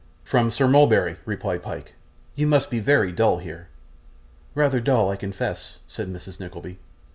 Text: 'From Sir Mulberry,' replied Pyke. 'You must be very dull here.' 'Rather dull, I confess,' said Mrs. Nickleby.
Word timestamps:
'From 0.23 0.49
Sir 0.49 0.67
Mulberry,' 0.67 1.17
replied 1.27 1.61
Pyke. 1.61 1.93
'You 2.33 2.47
must 2.47 2.71
be 2.71 2.79
very 2.79 3.11
dull 3.11 3.37
here.' 3.37 3.67
'Rather 4.55 4.79
dull, 4.79 5.11
I 5.11 5.15
confess,' 5.15 5.77
said 5.87 6.11
Mrs. 6.11 6.39
Nickleby. 6.39 6.79